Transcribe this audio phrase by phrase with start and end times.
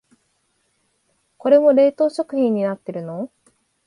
[1.37, 3.29] これも冷凍食品になってるの？